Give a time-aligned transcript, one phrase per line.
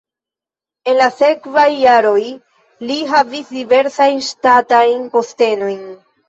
[0.93, 2.23] En la sekvaj jaroj
[2.93, 5.87] li havis diversajn ŝtatajn postenojn.